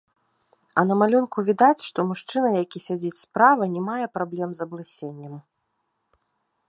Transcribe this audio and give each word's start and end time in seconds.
А 0.81 0.83
на 0.91 0.95
малюнку 1.01 1.43
відаць, 1.49 1.85
што 1.89 2.05
мужчына, 2.11 2.49
які 2.63 2.83
сядзіць 2.87 3.19
справа, 3.25 3.63
не 3.75 3.81
мае 3.91 4.05
праблем 4.17 4.49
з 4.61 4.67
аблысеннем. 4.67 5.33